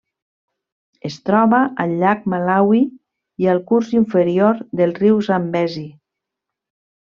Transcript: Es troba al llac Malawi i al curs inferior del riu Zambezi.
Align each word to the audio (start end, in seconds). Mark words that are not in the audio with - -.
Es 1.09 1.17
troba 1.29 1.59
al 1.83 1.93
llac 1.99 2.25
Malawi 2.33 2.81
i 3.45 3.53
al 3.53 3.63
curs 3.69 3.95
inferior 4.01 4.65
del 4.83 4.99
riu 5.03 5.23
Zambezi. 5.31 5.89